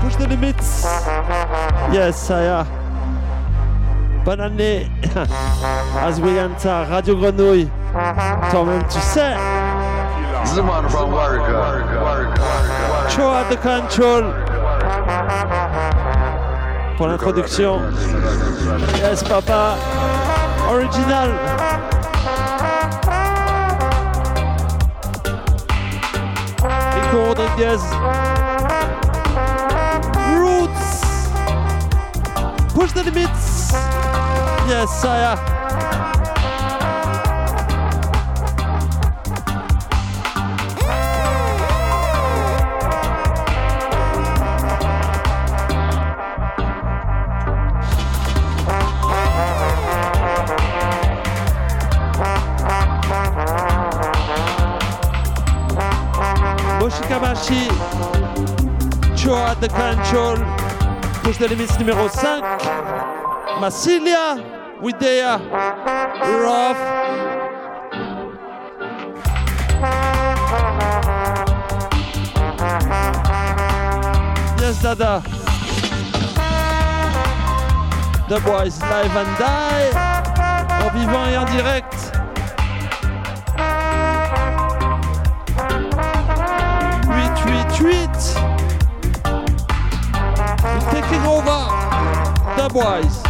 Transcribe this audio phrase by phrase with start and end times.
[0.00, 0.84] Push the limits.
[1.92, 2.66] Yes, Saya.
[4.24, 4.90] Bonne année.
[6.00, 7.68] Asweyanta, Radio Grenouille.
[8.50, 9.34] Toi-même, tu sais.
[10.44, 11.42] Zuman from Warwick.
[13.10, 14.32] Show the control.
[16.96, 17.80] Pour l'introduction.
[18.96, 19.76] Yes, papa.
[20.70, 21.30] Original.
[26.94, 28.41] Rico Rodriguez.
[32.74, 33.72] Push the limits.
[34.66, 35.36] Yes, Saya.
[56.80, 57.68] Moshikamashi.
[59.14, 60.61] Cho at the control.
[61.38, 62.42] The limits numéro 5.
[63.58, 64.36] Massilia.
[64.80, 65.40] Widea.
[66.38, 66.76] Rough.
[74.60, 75.22] Yes, Dada.
[78.28, 79.90] The Boys Live and Die.
[80.84, 82.01] En vivant et en direct.
[92.72, 93.21] Boys.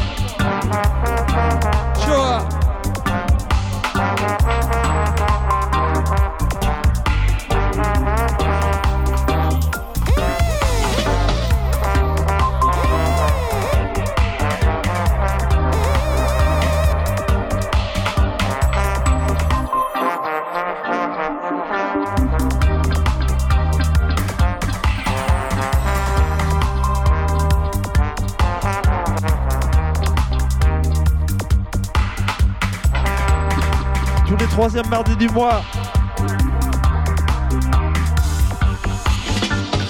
[34.63, 35.61] troisième mardi du mois.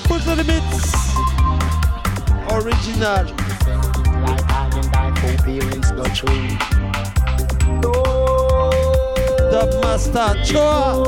[0.09, 1.05] Push the limits.
[2.51, 3.27] Original.
[9.51, 11.03] Dub Master Choa.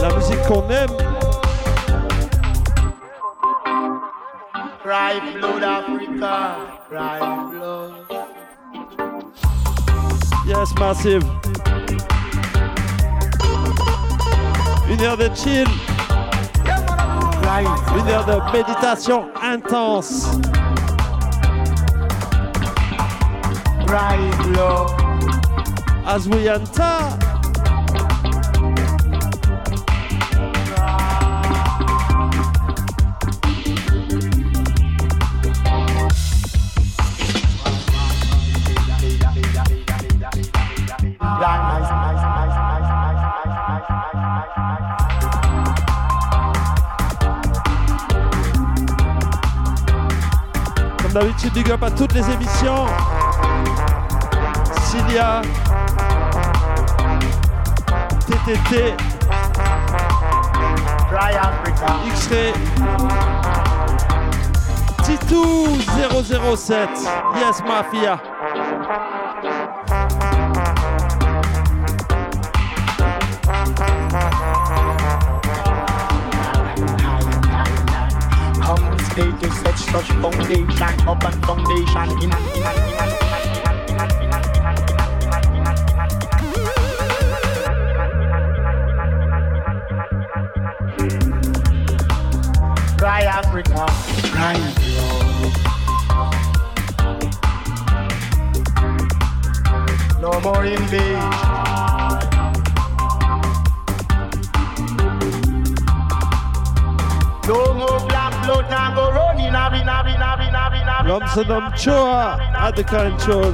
[0.00, 1.16] La musique qu'on aime
[6.18, 8.06] cry blood.
[10.46, 11.24] Yes, massive.
[14.88, 15.66] Une heure de chill.
[17.98, 20.28] Une heure de méditation intense.
[26.06, 27.25] As we enter.
[51.20, 52.86] D'habitude, big up à toutes les émissions.
[54.82, 55.40] Cilia,
[58.26, 58.94] TTT,
[62.06, 62.52] X-Ray,
[65.04, 65.68] Titou
[66.54, 66.90] 007,
[67.36, 68.20] Yes Mafia.
[79.90, 83.10] such foundation, urban foundation, in an, in an, in an.
[92.98, 93.86] Cry Africa,
[94.32, 94.56] cry.
[100.20, 101.45] no more in.
[111.06, 113.52] Ramsanam Choa at the control.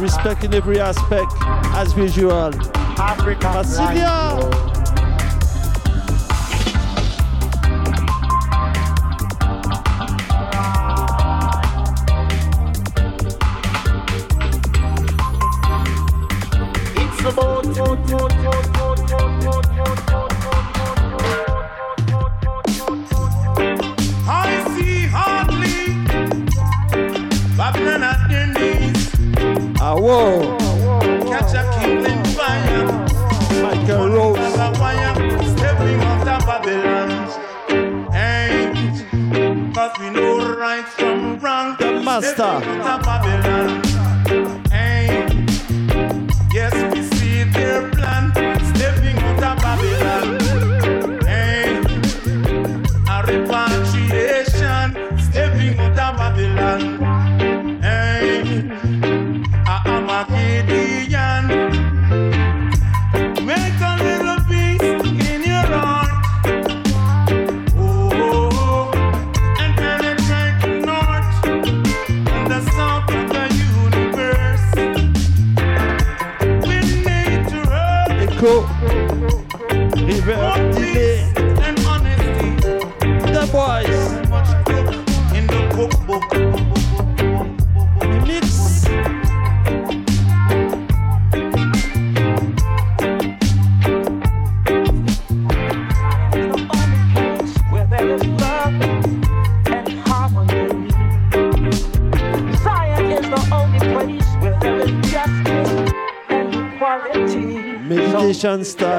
[0.00, 1.30] Respecting every aspect
[1.76, 2.54] as usual.
[2.98, 3.48] Africa.
[3.48, 4.73] Brasilia.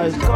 [0.06, 0.35] Cause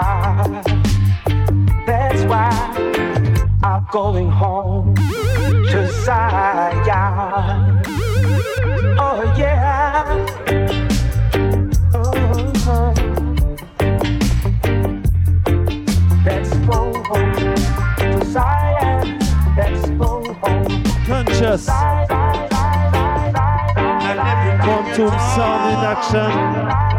[0.00, 0.62] fire.
[1.86, 2.50] That's why
[3.62, 7.82] I'm going home to Zion.
[9.00, 10.04] Oh, yeah.
[11.94, 12.12] Oh,
[12.72, 12.94] oh.
[21.06, 21.64] Conscious.
[24.64, 26.97] Quantum sound in action.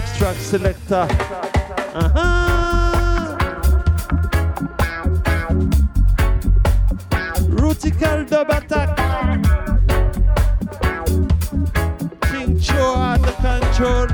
[0.00, 1.08] next track selector.
[1.94, 3.36] Uh-huh.
[7.48, 8.90] Rutical de Batak.
[12.28, 14.08] King Cho at the control.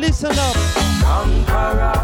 [0.00, 0.56] Listen up.
[1.02, 1.99] conqueror.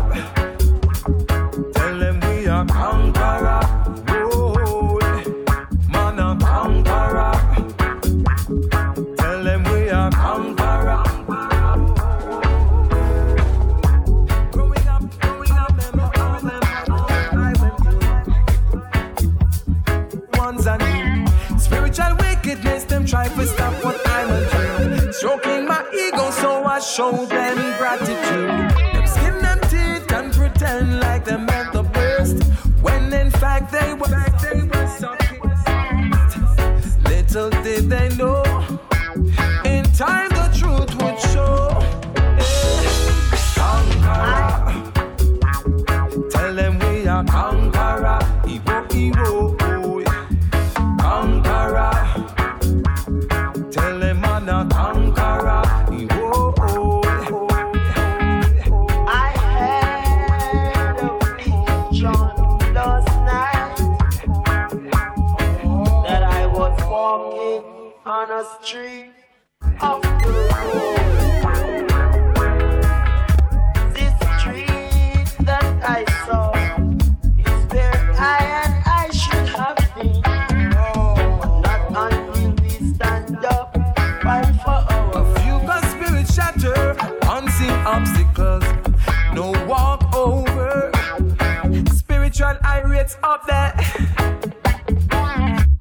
[92.37, 93.73] Spiritual irates up there.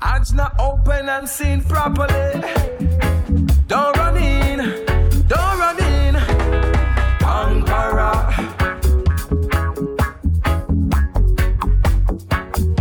[0.01, 2.41] Eyes not open and seen properly.
[3.67, 4.59] Don't run in,
[5.27, 6.15] don't run in.
[7.19, 8.31] Conqueror,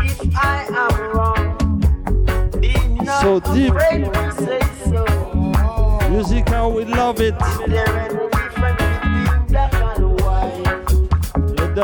[0.05, 3.75] If I am wrong, be not So deep.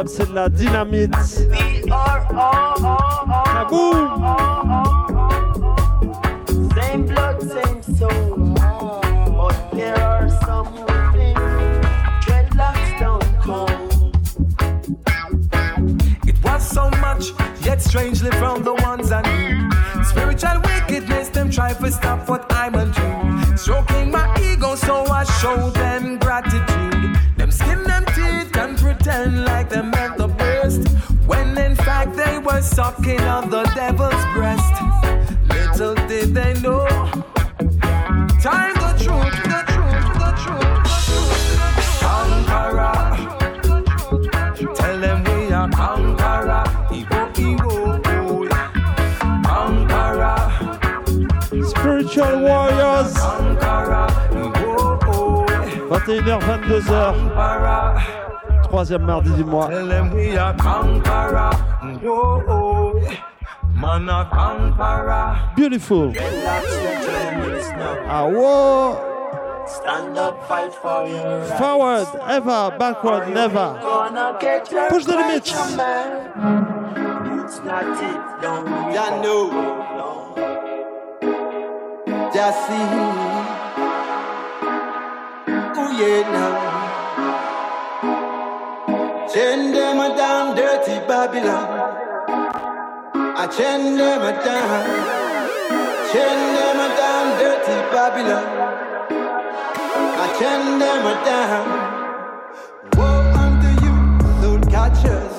[0.00, 0.08] White?
[0.08, 1.14] Le dub c'est de la dynamite.
[1.50, 3.94] We are all, all, all, Kaboom!
[4.22, 5.80] all, all, all.
[6.74, 8.54] Same blood, same soul.
[9.36, 11.38] But there are some who think
[12.24, 13.90] dreadlocks don't come.
[16.26, 17.32] it was so much,
[17.64, 19.70] yet strangely from the ones I knew.
[20.04, 23.56] Spiritual wickedness, them try to stop what I'm a do.
[23.56, 23.99] Stroking
[33.02, 34.74] the devil's breast.
[35.48, 36.86] Little did they know.
[38.40, 41.60] Time the truth, the truth, the truth, the truth.
[42.00, 43.10] Conqueror.
[44.74, 46.64] Tell them we are conqueror.
[46.90, 47.80] Evo, Evo.
[49.44, 50.40] Conqueror.
[51.64, 53.12] Spiritual Warriors.
[54.32, 54.70] Evo.
[55.88, 56.88] 21h, 22h.
[57.24, 57.92] Conqueror.
[58.64, 59.68] Troisième mardi du mois.
[59.68, 61.59] Tell them we are conqueror.
[65.56, 66.12] Beautiful.
[66.12, 68.04] Dreadlocks, your journey is now.
[68.06, 69.66] Ah, whoa.
[69.66, 71.58] Stand up, fight for your rights.
[71.58, 73.78] Forward, ever, backward, never.
[73.82, 75.48] Gonna get your Push the limits.
[75.50, 75.58] It's
[77.64, 79.22] not it, don't give Ya up.
[79.24, 79.50] know,
[82.32, 82.86] just see.
[85.80, 86.54] Ooh yeah now.
[89.34, 92.09] Chain them a down, dirty Babylon.
[93.42, 94.84] I chain them a down.
[96.12, 98.46] Chain them a down, dirty Babylon.
[100.20, 101.66] I chain them a down.
[102.98, 103.94] Woe unto you,
[104.42, 105.36] soul catchers.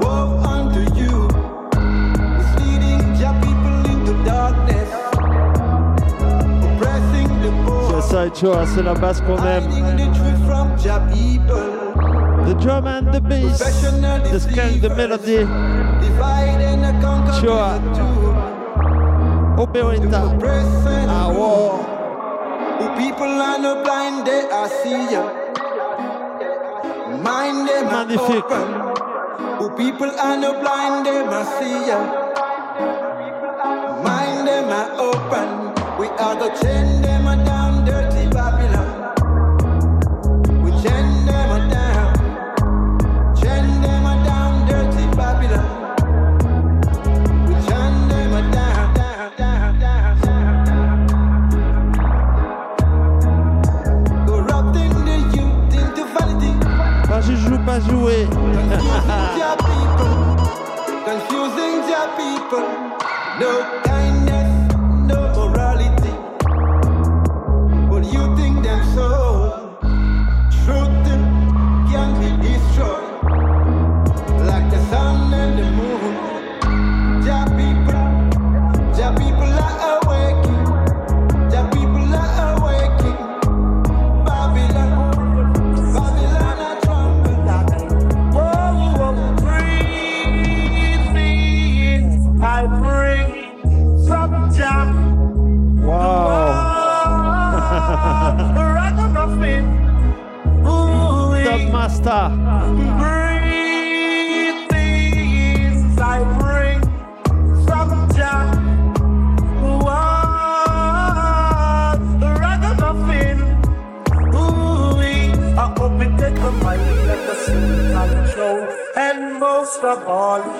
[0.00, 1.28] Woe unto you,
[2.38, 4.90] misleading your people into darkness,
[6.64, 9.68] oppressing the poor, Ça, Choa, c'est la basse qu'on aime.
[12.46, 13.58] The truth from your people, The drum and the bass.
[13.58, 15.36] The skank, the melody.
[16.04, 17.74] divide and conquer Sure.
[19.58, 21.80] Open oppressing Ah, wow.
[22.78, 25.22] Who people are no blind, they are see ya.
[27.22, 28.44] Mind them Magnifique.
[28.44, 28.66] open.
[29.58, 31.98] Who people are no blind, they must see ya.
[34.02, 35.48] Mind them are open.
[35.98, 37.53] We are the chain them are
[57.74, 58.26] pas jouer.
[58.30, 60.14] Confusing your people.
[61.04, 62.66] Confusing your people.
[63.40, 63.93] No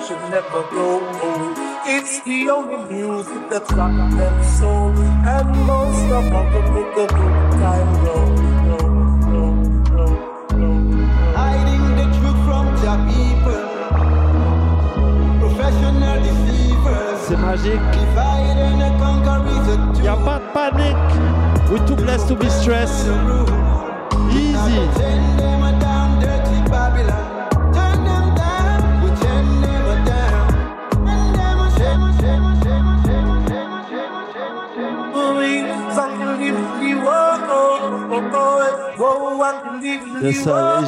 [0.07, 1.57] should never grow old.
[1.87, 4.91] It's the only music that's rock them soul.
[5.25, 8.35] And most of all, to make the good time roll.
[11.33, 13.65] Hiding the truth from your people.
[15.41, 17.19] Professional deceivers.
[17.27, 17.91] C'est magique.
[17.93, 20.25] Divide and conquer is a Y a tool.
[20.25, 20.97] pas de panic.
[21.71, 23.07] We're too blessed to be stressed.
[24.31, 25.34] Easy.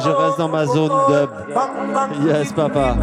[0.04, 1.30] Je reste dans ma zone dub.
[2.26, 2.94] Yes, papa.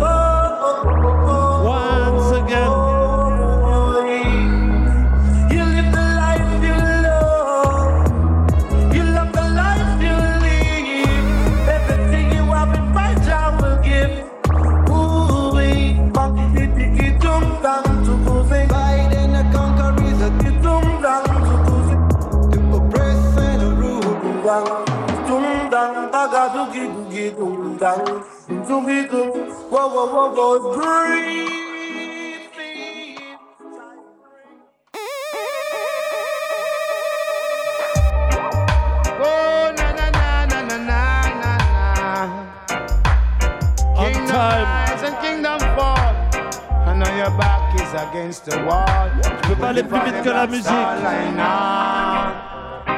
[48.65, 49.11] Wall.
[49.43, 50.71] Je peux pas aller plus vite que la musique.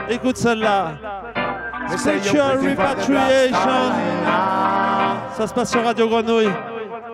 [0.09, 0.93] Écoute celle-là.
[1.95, 3.91] Spiritual repatriation.
[5.37, 6.49] Ça se passe sur Radio Grenouille.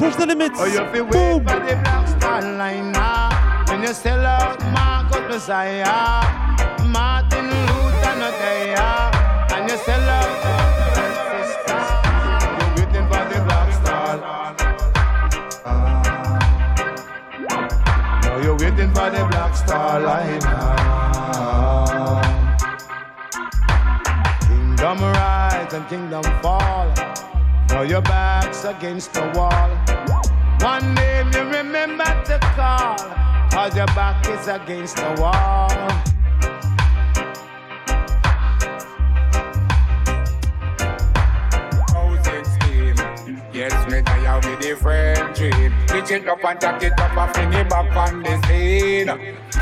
[0.04, 0.60] Push the limits.
[0.60, 1.48] Oh, you feel Boom.
[1.48, 3.63] for the black star line now.
[3.70, 6.28] When you sell out Marcus Mosiah,
[6.92, 8.76] Martin Luther not there,
[9.56, 10.44] and you sell out
[11.39, 11.80] sister.
[12.60, 14.13] You're waiting for the black star.
[18.24, 22.20] Now you're waiting for the black star line now.
[24.50, 26.92] Kingdom rise and kingdom fall.
[27.70, 29.92] Now your back's against the wall.
[30.63, 32.95] One name you remember to call,
[33.52, 35.67] cause your back is against the wall.
[43.52, 45.73] Yes, me die with the friend dream.
[45.88, 49.08] Pitch it up and jack it up fling it back on the scene.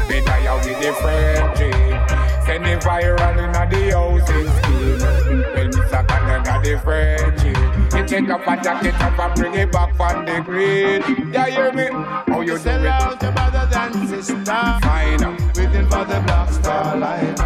[0.07, 2.45] Me die with the friend dream.
[2.45, 5.41] Send it viral in the housing scheme.
[5.55, 7.70] Well, suck another the friend
[8.11, 11.31] Pitch it up and jack it up and bring it back on the green.
[11.31, 11.87] Yeah, hear me?
[12.27, 14.49] How you sell out your brothers and sisters?
[14.49, 17.37] Fine, waiting for the black star line.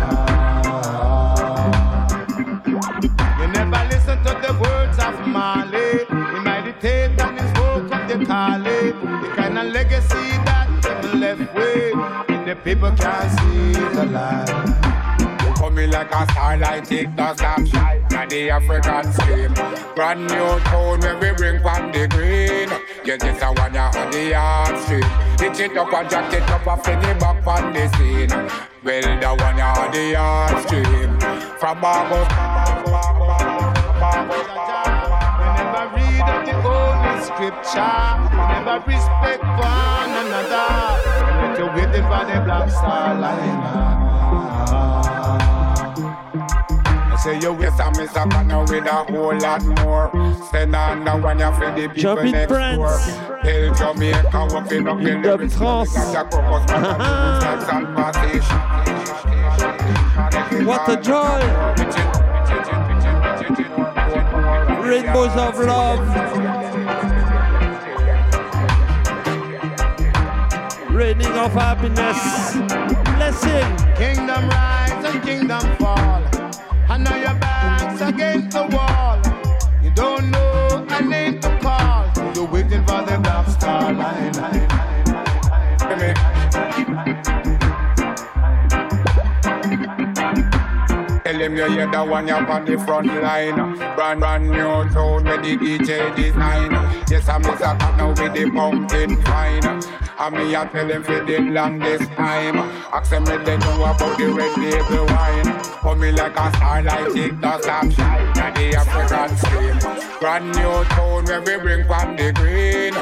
[2.66, 6.00] You never listen to the words of Marley.
[6.00, 8.92] He meditate on his work of the Kali.
[9.22, 11.96] The kind of legacy that him left with.
[12.30, 15.46] And the people can't see the light.
[15.46, 17.68] You coming like a starlight, it does not
[18.30, 19.54] The African scream.
[19.96, 22.70] Brand new tone when we bring from the green.
[23.06, 25.06] Yes, it's a one on the hard street.
[25.40, 28.32] Hitch it up and jack it up and fling it back on the scene.
[28.84, 31.20] Well, the one on the hard stream.
[31.60, 31.88] From we
[35.56, 37.98] never read of the holy scripture.
[38.34, 40.70] Never respect one another.
[41.42, 43.62] But you're waiting for the black star line.
[47.26, 48.32] I say you with some Mr.
[48.32, 50.12] Connor with a whole lot more.
[50.52, 52.78] Send on the one you for the people Jump in next France.
[52.78, 53.40] door.
[53.42, 55.96] Tell Jamaica walking up in Dub the trance.
[60.68, 61.42] What a joy.
[64.88, 66.00] Rainbows of love.
[70.94, 72.54] Raining of happiness.
[73.16, 73.96] Blessing.
[73.96, 76.35] Kingdom rise and kingdom fall.
[76.88, 78.95] And now your back's against the wall.
[91.46, 93.78] Him you hear the one up on the front line.
[93.96, 96.72] Brand brand new tone with the DJ design.
[97.08, 97.78] Yes, I'm Mr.
[97.78, 99.64] Cut now with the pumpkin fine.
[99.64, 102.58] And me I tell him for the longest time.
[102.92, 105.64] Ask them if they know about the red label wine.
[105.84, 108.40] For me like a starlight, it does stop shine.
[108.40, 110.20] And the African scream.
[110.20, 112.94] Brand new tone when we bring from the green.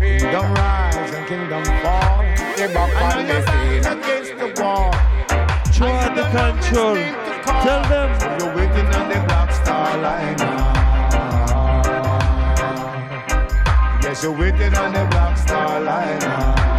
[0.00, 2.24] Kingdom rise and kingdom fall.
[2.56, 3.96] The back on the scene.
[3.96, 5.13] against the wall.
[5.82, 6.94] Out the control.
[7.64, 8.38] Tell them.
[8.38, 10.38] You're waiting on the black star line.
[14.02, 16.73] Yes, you're waiting on the black star line.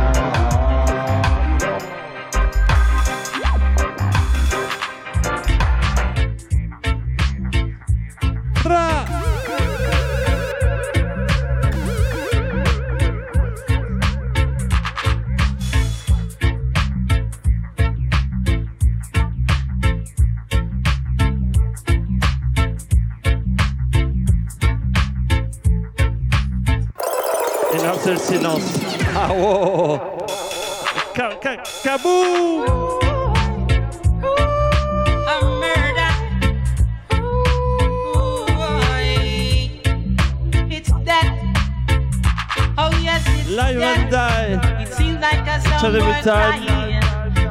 [43.03, 44.81] Yes, it's Live and die.
[44.81, 47.01] It seems like a every more crying,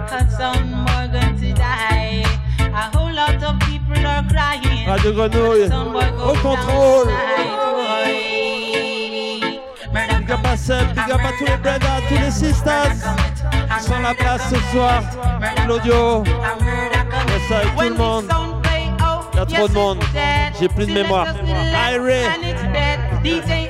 [0.08, 2.24] cause some more going to die.
[2.58, 4.86] A whole lot of people are crying.
[4.86, 5.70] Radio Grenouille.
[6.28, 7.33] Au contrôle.
[11.04, 12.92] Big up à tous les brothers, tous les sisters
[13.76, 15.02] qui sont à la place ce soir.
[15.64, 18.24] Claudio, yes, avec tout le monde.
[19.32, 19.98] Il y a trop de monde.
[20.60, 21.26] J'ai plus de mémoire.
[23.24, 23.63] Irie.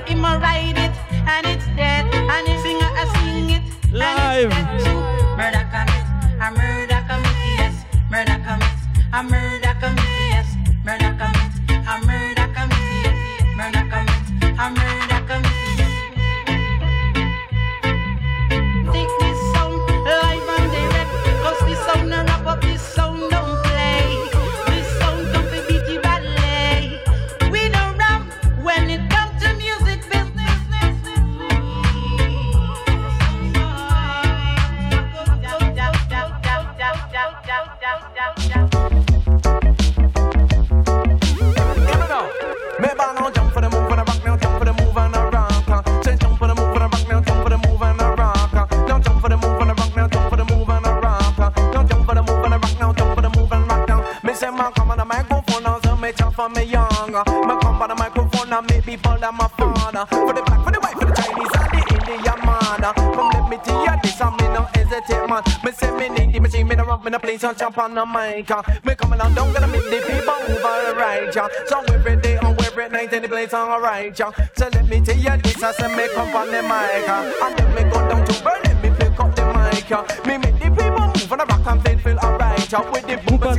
[64.38, 65.43] Me no hesitate man.
[65.64, 68.07] Me say me need the machine, me no me no play, so jump on the
[68.07, 68.51] mic.
[68.51, 68.62] uh.
[68.85, 71.49] Me come along, don't gonna make the people move alright, yeah.
[71.67, 74.31] So every day and every night in the place on alright, yeah.
[74.57, 77.45] So let me tell you this, I say me come on the mic, uh.
[77.45, 80.07] and then me go down to Berlin, me pick up the mic, yeah.
[80.27, 82.90] Me make the people move on the rock and feel feel alright, yeah.
[82.90, 83.55] With the boom, Bouba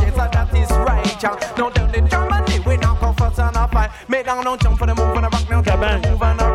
[0.00, 1.54] yes, that is right, yeah.
[1.56, 3.90] Now down in Germany, we now come first and a fight.
[4.08, 6.22] Me down, now jump for the move on the rock, now jump for the move
[6.22, 6.45] and a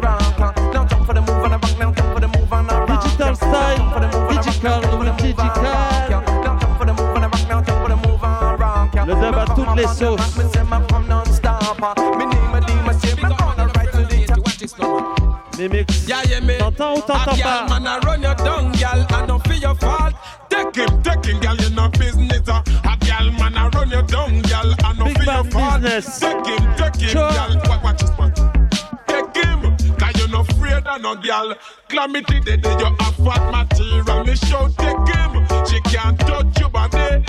[9.82, 10.20] dub
[13.78, 14.78] à toutes les sauces.
[15.58, 16.08] Les mix.
[16.08, 16.58] Yeah, yeah, me.
[16.58, 20.14] T'entends ou t'entends pas man a run you down, gal, and don't feel your fault.
[20.50, 22.48] Take him, take him, gal, you no business.
[22.48, 22.62] uh.
[22.84, 25.82] A gal man a run you down, gal, and don't Big feel your fault.
[25.84, 27.82] Take him, take him, gal.
[27.84, 28.34] Watch, this one.
[29.08, 31.54] Take him, cause you no afraid of no gal.
[31.90, 34.24] Calamity day, day you have fat material.
[34.24, 37.24] Me show take him, she can't touch your body.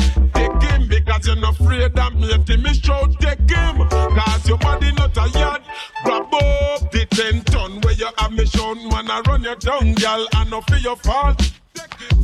[1.22, 2.56] Because you're not afraid of me.
[2.56, 5.62] Me show take him, cause your body not tired.
[6.02, 8.88] Grab up the ten ton where you have me shown.
[8.88, 11.38] Wanna run you down, gal, and no for your fault.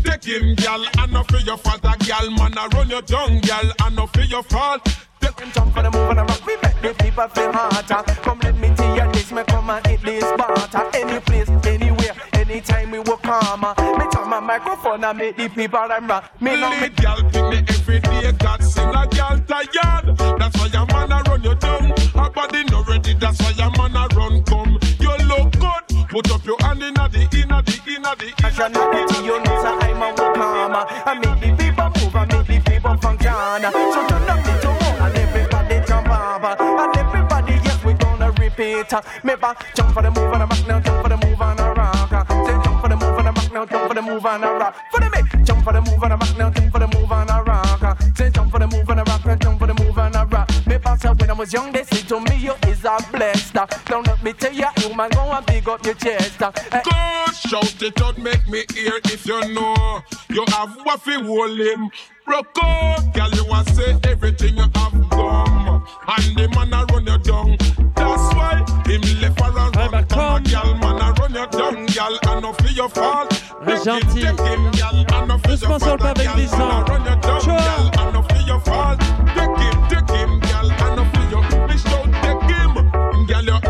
[0.05, 1.81] Take him, gal, and no for your fault.
[1.85, 4.83] A gal, man, a run you down, gal, and no for your fault.
[5.21, 6.47] Take him jump for the move and a rock.
[6.47, 8.03] We make the people feel hotter.
[8.23, 10.91] Come let me tell you this, me come and hit this butter.
[10.95, 13.75] Any place, anywhere, anytime we work calmer.
[13.79, 14.07] Me
[14.41, 16.31] my microphone and make the people them rock.
[16.41, 20.17] Me know me gal pick me every day, God sing a gal tired.
[20.39, 21.91] That's why your man a run you down.
[22.15, 24.79] Her body no ready, that's why your man a run come.
[25.01, 28.69] You look good, put up your hand inna the inna the inna the Cause you're
[28.69, 30.87] not the you know so I'm a calmer.
[30.89, 33.33] I make the people move and make the people function.
[33.33, 36.61] So turn up the tone and everybody jump up.
[36.61, 38.93] And everybody, yes, we gonna repeat.
[39.25, 41.58] Me back, jump for the move and a rock now, jump for the move and
[44.29, 44.77] and a rock.
[44.93, 46.38] The me, jump for the move and a rock
[51.39, 53.55] was young, they say to me you is a blessed.
[53.87, 56.43] Don't let me tell you, you man go and big up your chest.
[56.43, 60.03] Eh, Go shout it out, make me hear if you know.
[60.31, 61.91] You have waffy whole him.
[62.27, 65.83] Broke out, girl, you want say everything you have gone.
[66.09, 67.57] And the man a run you down.
[67.95, 70.43] That's why him left her and run come.
[70.43, 73.31] Girl, man a run you down, girl, and no for your fault.
[73.65, 74.37] Mais gentil.
[74.37, 76.19] Take him, girl, and no for your Doucement sur le fault.
[76.19, 76.59] avec Girl, Vincent.
[76.59, 77.57] man a run you down, Ciao.
[77.57, 79.01] girl, and no for your fault.
[83.29, 83.68] Girl, you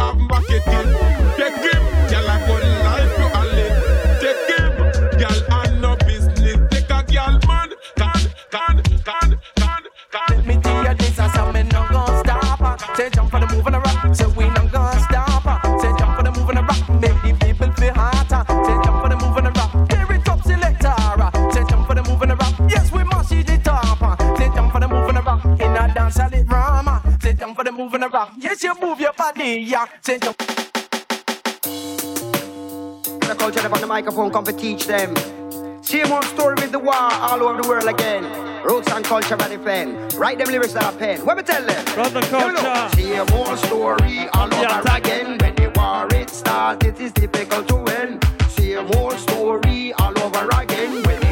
[27.98, 29.86] jump for the move and a rock, yes you move your body, yeah.
[30.02, 30.34] Say the
[33.86, 35.16] microphone, come to teach them.
[35.82, 38.24] Same old story with the war all over the world again.
[38.64, 40.14] Roots and culture by defend.
[40.14, 41.24] Write them lyrics that I pen.
[41.24, 41.84] What me tell them?
[41.94, 42.96] Brother culture.
[42.96, 45.38] Same old story all over again.
[45.38, 48.20] When the war it starts, it is difficult to win.
[48.48, 51.02] Same old story all over again.
[51.04, 51.27] When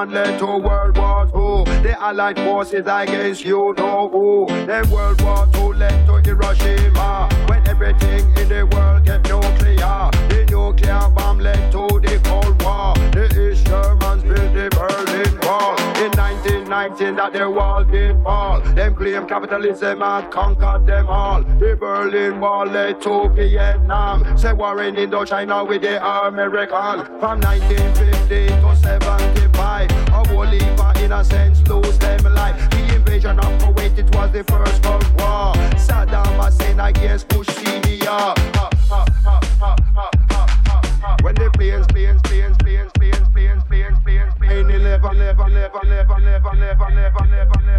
[0.00, 1.82] One led to World War Two.
[1.82, 4.46] The Allied forces against you know who.
[4.64, 7.28] Then World War Two led to Hiroshima.
[7.46, 10.08] When everything in the world get nuclear.
[10.30, 12.94] The nuclear bomb led to the Cold War.
[13.12, 15.76] The East Germans built the Berlin Wall.
[16.02, 18.62] In 1919 that the wall did fall.
[18.62, 21.42] Them claim capitalism had conquered them all.
[21.42, 24.38] The Berlin Wall led to Vietnam.
[24.38, 27.04] Say war in Indochina with the American.
[27.20, 29.90] From 1950 to 75.
[30.08, 32.70] A whole heap of innocents lose them life.
[32.70, 35.54] The invasion of Kuwait, it was the first Gulf War.
[35.76, 38.08] Saddam Hussein against Bush Senior.
[38.08, 41.16] Ha, ha, ha, ha, ha, ha, ha.
[41.22, 45.82] When the planes, planes, planes, planes, planes, planes, planes, planes, planes, 11, 11, 11, 11,
[45.90, 47.70] 11, 11, 11, 11, 11,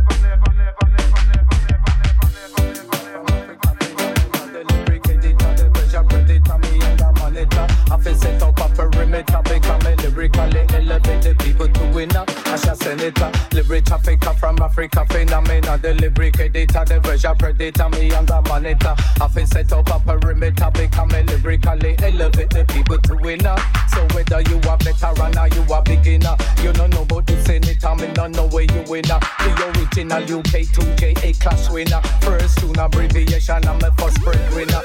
[7.91, 8.50] I feel set a
[8.81, 12.25] perimeter, become lyrically elevate the people to winner.
[12.45, 18.27] Asher Senator, lyric trafficker from Africa, phenomena, the lyric editor, the version predator, me and
[18.27, 18.95] the monitor.
[19.21, 23.55] I feel set up a perimeter, become lyrically elevate the people to winner.
[23.93, 27.95] So whether you a veteran or you a beginner, you don't know about the senator,
[27.95, 29.19] me don't know where you winner.
[29.39, 32.01] The original UK 2J a clash winner.
[32.21, 34.81] First tune abbreviation, I'm a first breadwinner.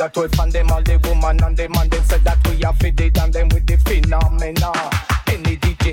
[0.00, 2.80] That we found them all the woman and the man, them said that we have
[2.82, 4.72] it and them with the phenomena.
[5.28, 5.92] Any DJ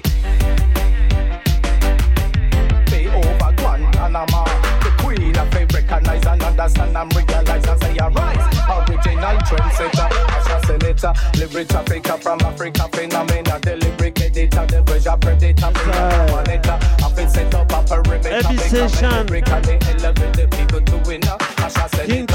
[2.87, 4.45] pay over Guantanamo.
[4.79, 8.39] The queen of favorite recognize and understand and realize and say alright.
[8.87, 15.67] Original trendsetter, Asher Senator, lyric Africa from Africa phenomena, the lyric editor, the version predator,
[15.67, 16.79] me monitor.
[16.79, 19.27] I feel set up a perimeter, Heavy session.
[19.27, 21.37] lyrically elevate the people to winner.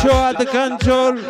[0.02, 1.21] Joe at the control.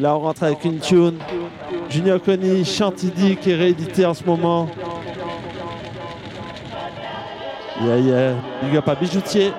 [0.00, 1.18] Là, on rentre avec une tune.
[1.88, 4.68] Junior Conny, Chantidy, qui est réédité en ce moment.
[7.82, 8.34] Yeah, yeah.
[8.62, 9.52] Big up à Bijoutier.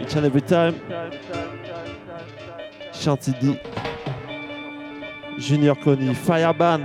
[0.00, 0.74] Each and every time.
[2.92, 3.58] Chantidy.
[5.38, 6.80] Junior Conny, Fireban.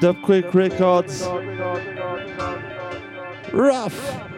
[0.00, 1.28] Dubquake Records.
[3.52, 4.31] Rough.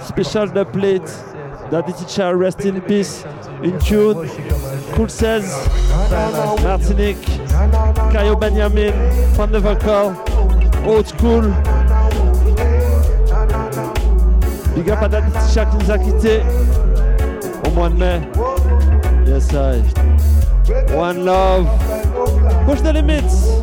[0.00, 1.10] Special dubplate
[1.70, 3.24] d'Aditi Cha, rest in peace,
[3.62, 4.28] in tune,
[4.94, 5.44] Cool Says,
[6.62, 7.22] Martinique,
[8.12, 8.92] Kayo Benjamin,
[9.34, 10.14] Van de Vocal,
[10.86, 11.52] Old School.
[14.74, 16.42] Big up à daddy Cha qui nous a quittés
[17.66, 18.20] au mois de mai.
[19.26, 19.82] Yes, I.
[20.94, 21.66] One love.
[22.66, 23.62] Push the limits.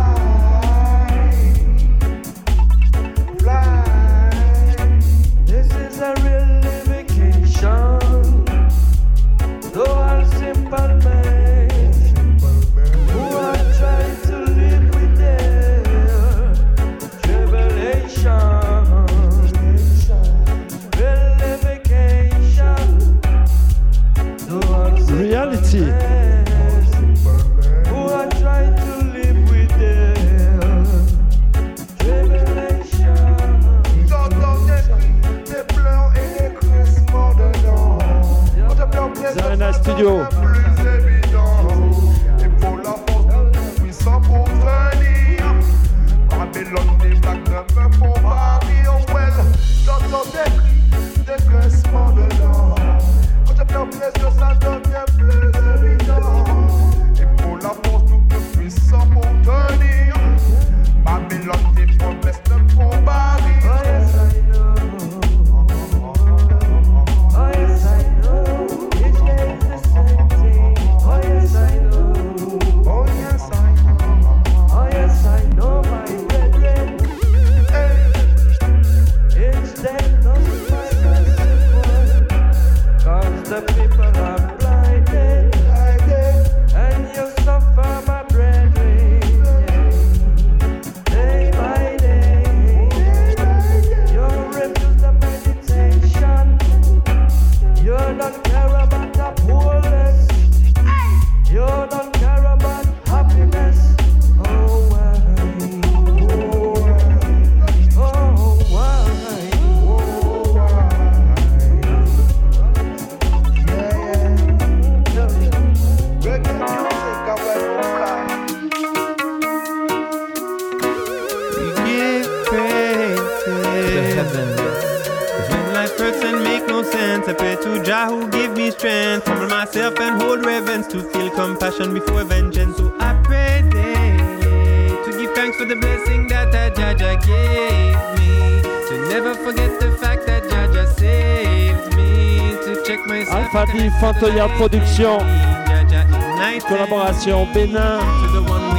[146.67, 147.47] collaboration.
[147.53, 147.99] Bénin,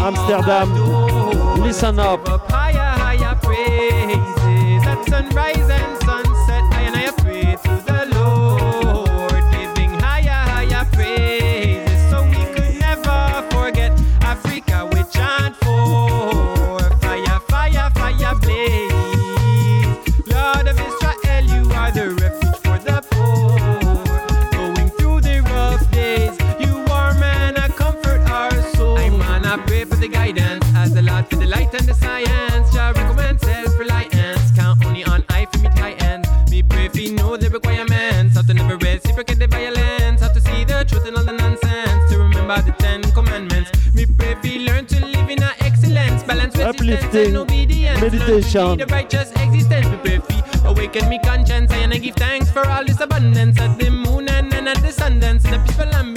[0.05, 0.69] Amsterdam,
[1.65, 1.99] Listen
[47.13, 48.79] meditating, meditation.
[48.79, 50.43] The righteous existence, we pray fee.
[50.65, 53.59] Awaken me conscience, and I give thanks for all this abundance.
[53.61, 56.12] At the moon and, and at the sun dance, the people and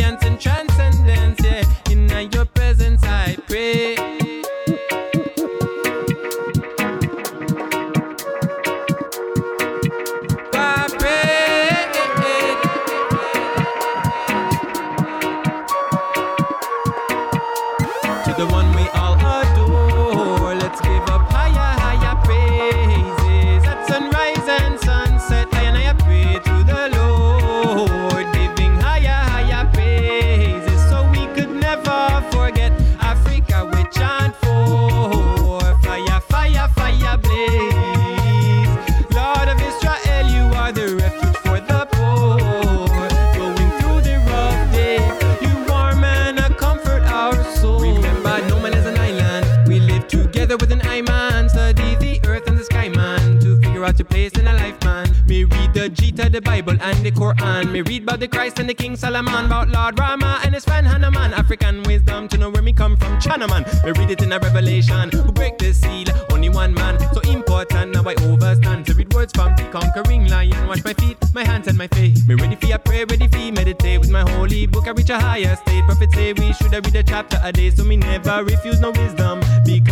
[58.66, 61.34] and the King Solomon, about Lord Rama and his friend Hanuman.
[61.34, 63.64] African wisdom to know where me come from, Chinaman.
[63.86, 65.12] We read it in a revelation.
[65.12, 66.08] Who break the seal?
[66.32, 66.98] Only one man.
[67.14, 68.88] So important, now I overstand.
[68.88, 70.68] To read words from the conquering lion.
[70.68, 72.28] Wash my feet, my hands, and my face.
[72.28, 74.00] Me ready for your prayer, ready for meditate.
[74.00, 75.84] With my holy book, I reach a higher state.
[75.86, 77.70] Prophets say we should read a chapter a day.
[77.70, 79.35] So me never refuse no wisdom.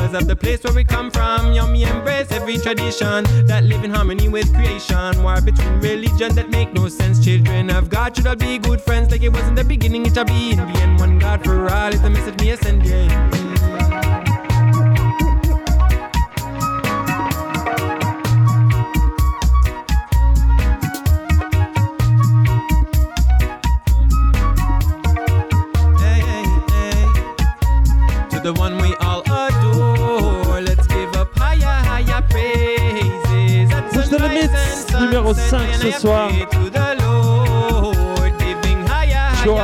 [0.03, 1.53] Because of the place where we come from.
[1.53, 5.23] Yo, me embrace every tradition that live in harmony with creation.
[5.23, 7.23] War between religion that make no sense.
[7.23, 9.11] Children of God should all be good friends.
[9.11, 10.99] Like it was in the beginning, it shall be in the end.
[10.99, 13.42] One God for all is the message me send.
[35.23, 36.29] Numéro sunset, 5 ce soir.
[36.29, 36.69] pray to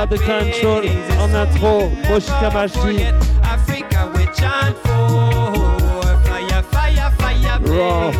[0.07, 0.83] the control
[1.19, 1.91] en intro,
[7.65, 8.11] Raw.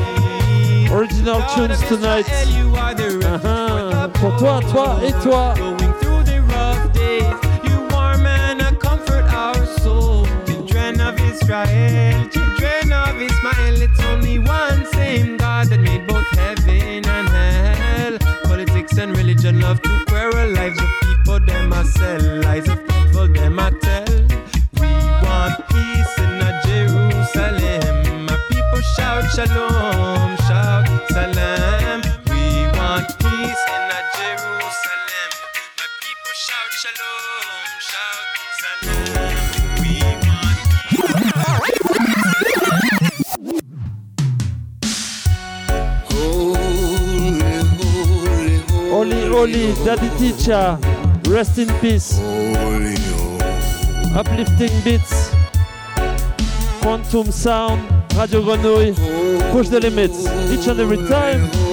[0.92, 2.26] Original tunes tonight.
[2.26, 4.10] Refuge Uh-huh.
[4.14, 5.54] Pour toi, toi et toi.
[5.58, 5.76] Uh,
[11.22, 15.39] Israel, children of Ismael, it's only one same
[19.52, 19.90] religion love to.
[20.54, 22.42] Lives of people, them a sell.
[22.42, 24.06] Lies of people, them a tell.
[24.80, 24.92] We
[25.24, 28.26] want peace in a Jerusalem.
[28.26, 30.19] My people shout shalom,
[49.40, 50.78] Holy, daddy teacher,
[51.30, 52.20] rest in peace.
[54.14, 55.34] Uplifting beats,
[56.82, 57.80] quantum sound,
[58.18, 58.94] Radio Grenouille,
[59.54, 61.69] push the limits, each and every time.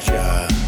[0.00, 0.61] From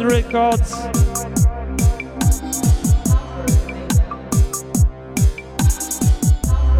[0.00, 0.72] Records.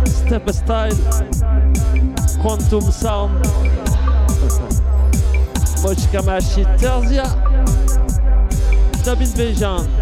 [0.07, 0.97] Step Style.
[2.41, 3.45] Quantum Sound.
[5.83, 7.25] Mochikamashi Terzia.
[9.05, 10.02] Davin Vision.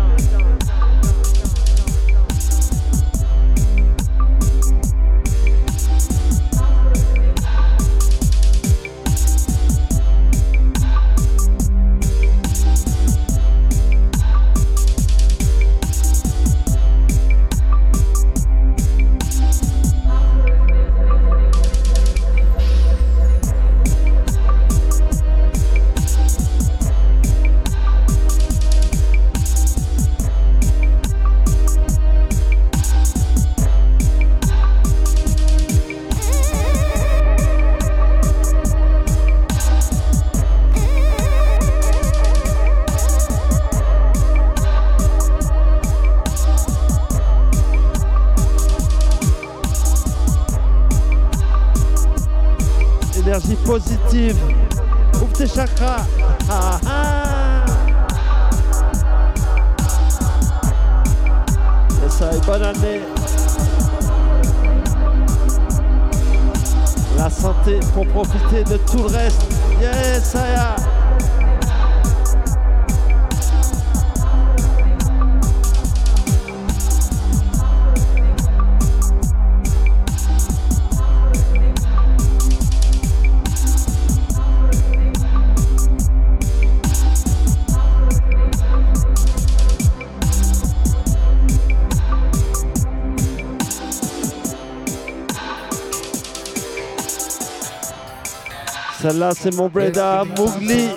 [99.11, 100.89] Celle-là, c'est mon Breda Mougli.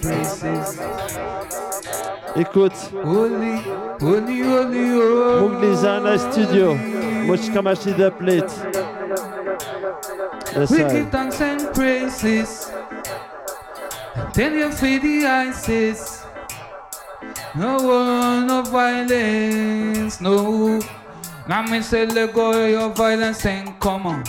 [2.35, 2.73] Écoute.
[3.99, 6.75] Mougli Zana Studio.
[7.25, 8.53] Mochikamashi the plate.
[10.55, 12.71] Yes, We give thanks and praises.
[14.33, 16.23] Tell you for the ISIS.
[17.55, 20.79] No one of violence, no.
[21.47, 24.23] Now me say let go your violence and come on.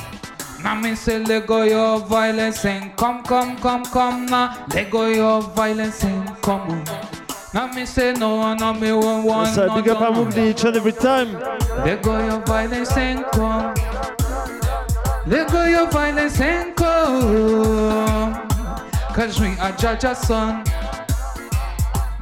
[0.65, 4.67] Now me say let go your violence and come, come, come, come now.
[4.73, 6.85] Let go your violence and come on.
[7.53, 9.81] Now me say no, no me won't want Yes, I.
[9.81, 10.25] Big up no.
[10.25, 11.35] Mougli each and every time.
[11.85, 13.75] Let go your violence and come.
[15.27, 18.33] Let go your violence and come.
[19.15, 20.65] Cause we are Jaja's son.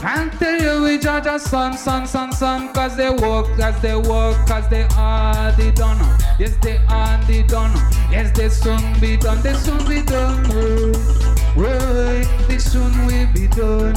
[0.03, 2.72] Can't tell you we Jaja's son, son, son, son.
[2.74, 5.96] Cause they work, cause they work, cause they are the done.
[6.40, 7.70] Yes, they are the done.
[8.11, 9.40] Yes, they soon be done.
[9.42, 10.44] They soon be done.
[10.50, 11.22] Oh.
[11.55, 13.94] Right, they soon will be done.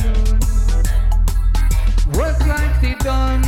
[2.14, 3.42] Work like they done.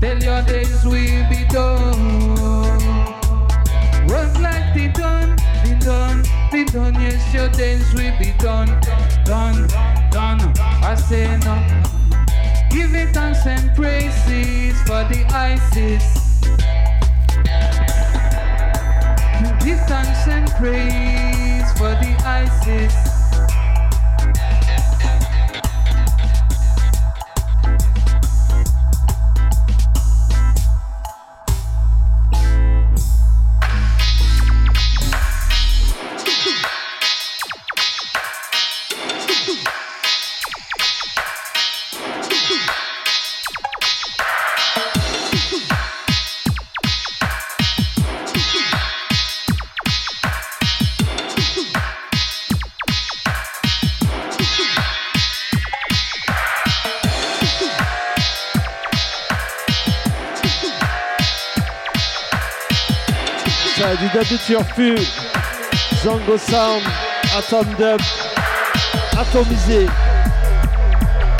[0.00, 2.70] Tell your days will be done.
[4.06, 6.94] Work like they done, be done, be done.
[6.94, 8.68] Yes, your days will be done,
[9.24, 9.66] done,
[10.10, 10.40] done.
[10.58, 11.56] I say no.
[12.70, 16.04] Give it thanks and praises for the ISIS.
[19.64, 23.09] Give thanks and praise for the ISIS.
[64.28, 64.96] De Turfu.
[66.02, 66.82] Zango Sound.
[67.34, 68.00] Atom Dub.
[69.16, 69.88] Atomisé.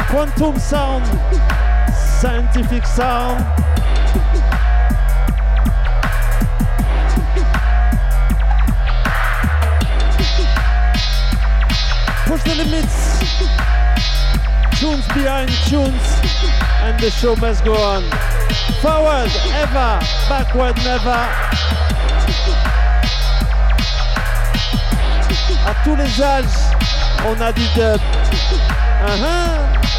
[0.08, 1.04] Quantum Sound.
[2.20, 3.44] Scientific Sound.
[12.26, 13.20] Push the limits.
[14.80, 16.20] Tunes behind tunes.
[16.82, 18.04] And the show must go on.
[18.80, 20.00] Forward, ever.
[20.28, 21.79] Backward, never.
[25.66, 26.44] À tous les âges,
[27.26, 28.00] on a du dub.
[29.02, 29.89] Uh-huh.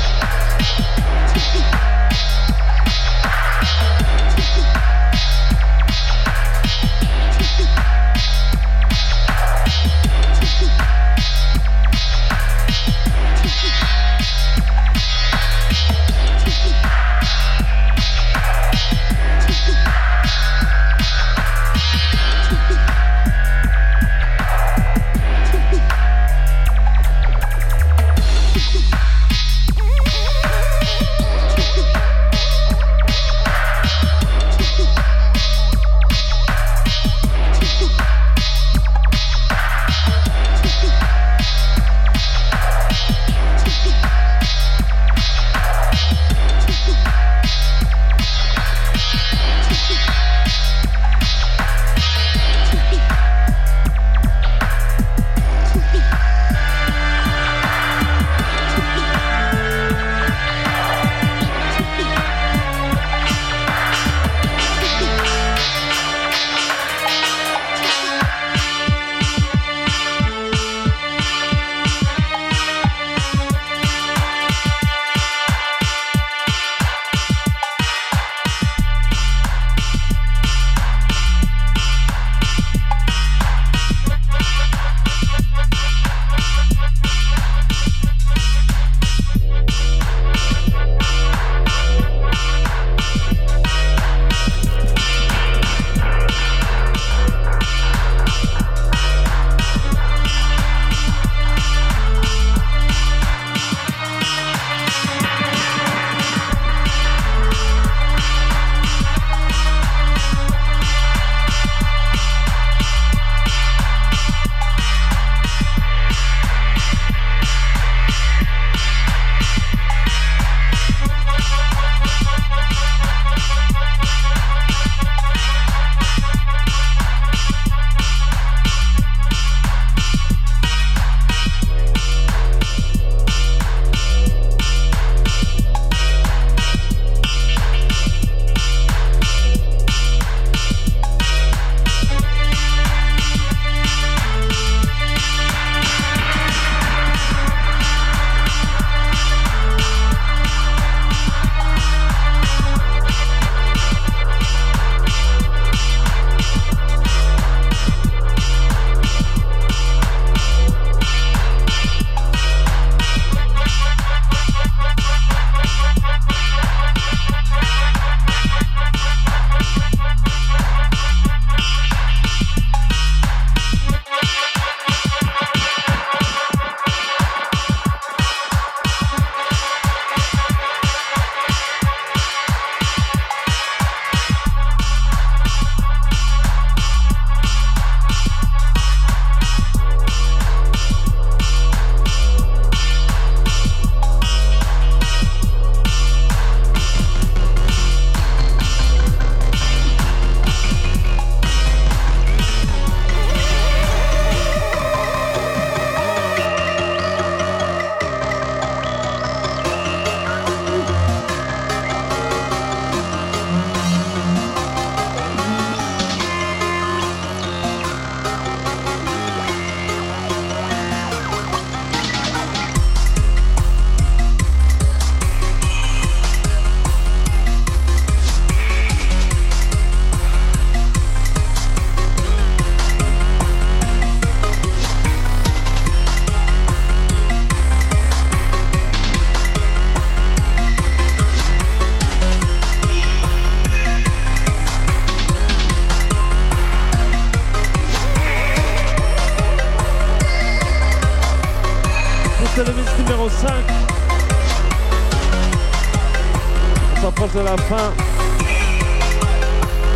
[257.51, 257.93] La fin.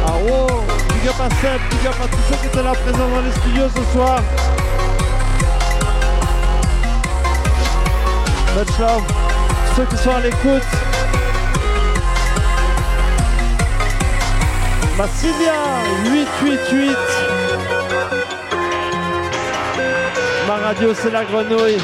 [0.06, 0.48] Ah wow
[0.90, 3.32] Big up à Seb, big up à tous ceux qui étaient là présents dans les
[3.32, 4.22] studios ce soir.
[8.58, 9.04] Much love.
[9.76, 10.64] Ceux qui sont à l'écoute.
[14.98, 15.54] Massilia
[16.06, 16.98] 888
[20.48, 21.78] Ma radio c'est la grenouille.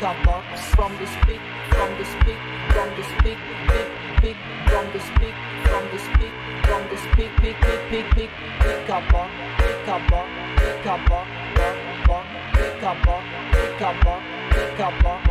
[0.00, 0.44] Box,
[0.76, 1.40] from the speak,
[1.70, 2.38] from the speak,
[2.70, 3.88] from the speak, big,
[4.22, 4.36] big,
[4.68, 5.34] from the speak,
[5.64, 6.32] from the speak,
[6.62, 8.30] from the speak, big, big, big, big,
[8.60, 10.28] speaker box, speaker box,
[10.58, 11.76] speaker box, box,
[12.06, 15.26] box, speaker box, speaker box, speaker box,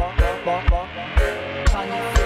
[0.46, 2.17] box, box,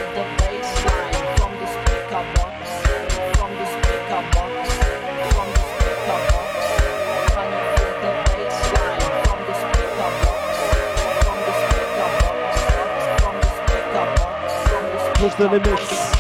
[15.32, 16.12] Push the limits.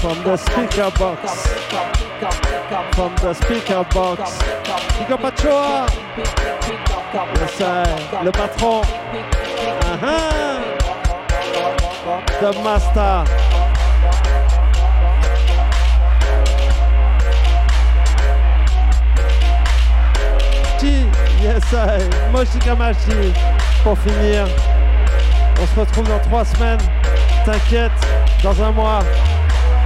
[0.00, 1.48] from the speaker, box.
[2.94, 4.38] From the speaker box.
[4.98, 5.90] Big up.
[7.34, 7.84] Yes, sir.
[8.24, 8.84] Le patron.
[9.82, 10.62] Uh-huh.
[12.40, 13.24] The master.
[20.78, 21.10] Chi,
[21.42, 22.10] yes, sir.
[22.32, 23.34] Moshi Kamashi.
[23.82, 24.46] Pour finir,
[25.60, 26.97] on se retrouve dans trois semaines.
[27.50, 27.92] T'inquiète,
[28.42, 28.98] dans un mois.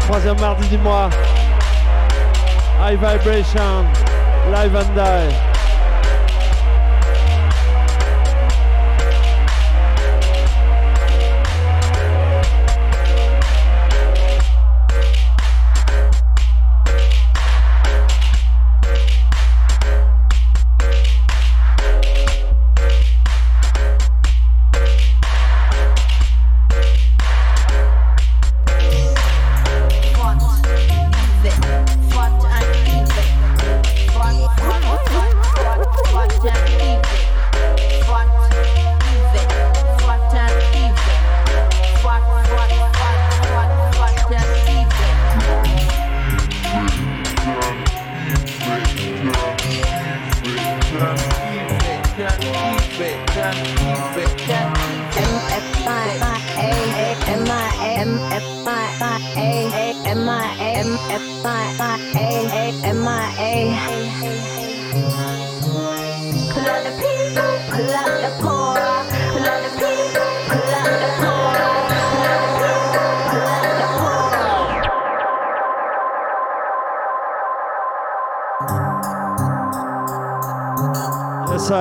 [0.00, 1.08] Troisième mardi du mois.
[2.80, 3.84] High Vibration.
[4.50, 5.51] Live and Die.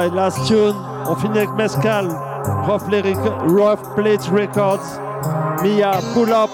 [0.10, 0.74] Last tune.
[1.08, 2.08] On finit avec Mescal.
[2.66, 2.82] Rough,
[3.47, 4.82] Rough Plate Records.
[5.62, 6.49] Mia, Pull Up.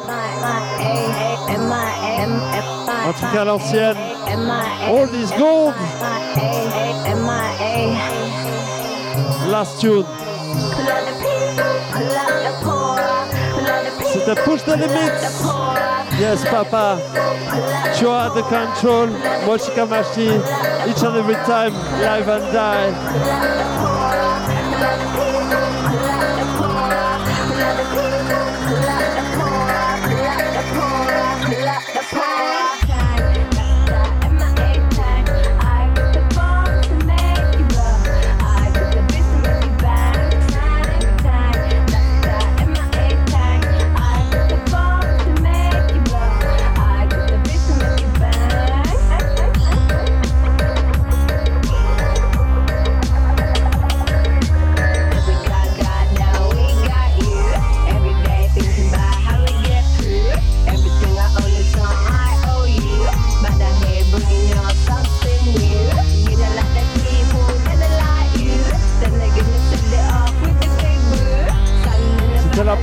[3.08, 3.96] Un truc à l'ancienne.
[4.90, 5.74] All is gold.
[9.50, 10.06] Last tune.
[14.12, 15.97] C'était Push the Limits.
[16.20, 17.00] Yes, Papa.
[17.96, 19.08] Choa the control.
[19.46, 20.30] Moshi Kamashi.
[20.90, 21.74] Each and every time.
[22.02, 23.67] Live and die.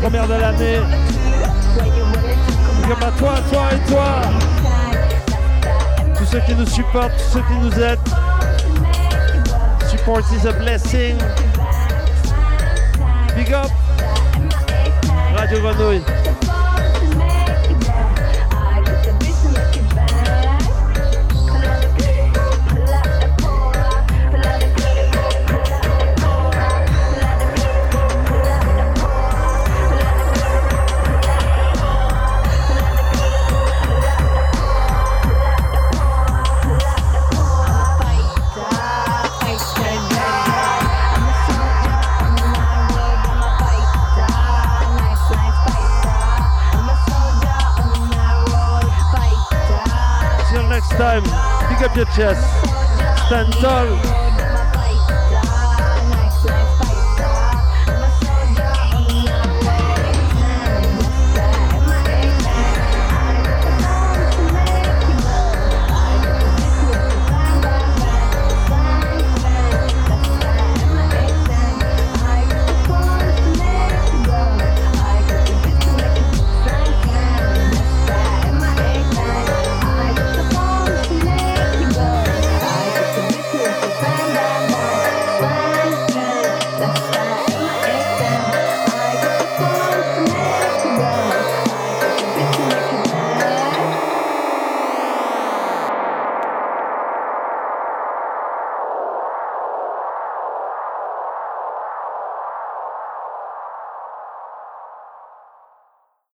[0.05, 0.81] Première de l'année.
[2.83, 4.21] Big up à toi, toi et toi.
[6.19, 7.99] Tous ceux qui nous supportent, tous ceux qui nous aident.
[9.89, 11.17] Support is a blessing.
[13.35, 13.71] Big up.
[15.39, 16.24] Radio Grenouille.
[51.85, 52.43] Up your chest,
[53.26, 54.24] stand tall.